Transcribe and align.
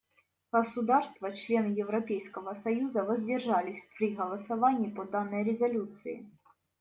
Государства— 0.51 1.31
члены 1.31 1.67
Европейского 1.73 2.55
союза 2.55 3.03
воздержались 3.03 3.83
при 3.99 4.15
голосовании 4.15 4.89
по 4.89 5.05
данной 5.05 5.43
резолюции. 5.43 6.27